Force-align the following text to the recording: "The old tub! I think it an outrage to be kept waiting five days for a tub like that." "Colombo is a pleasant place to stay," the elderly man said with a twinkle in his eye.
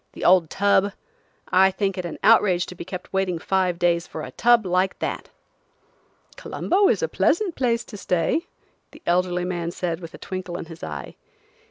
"The 0.13 0.25
old 0.25 0.49
tub! 0.49 0.93
I 1.49 1.69
think 1.69 1.95
it 1.95 2.05
an 2.05 2.17
outrage 2.23 2.65
to 2.65 2.73
be 2.73 2.83
kept 2.83 3.13
waiting 3.13 3.37
five 3.37 3.77
days 3.77 4.07
for 4.07 4.23
a 4.23 4.31
tub 4.31 4.65
like 4.65 4.97
that." 4.97 5.29
"Colombo 6.37 6.87
is 6.89 7.03
a 7.03 7.07
pleasant 7.07 7.53
place 7.53 7.85
to 7.85 7.97
stay," 7.97 8.47
the 8.89 9.03
elderly 9.05 9.45
man 9.45 9.69
said 9.69 9.99
with 9.99 10.15
a 10.15 10.17
twinkle 10.17 10.57
in 10.57 10.65
his 10.65 10.81
eye. 10.81 11.17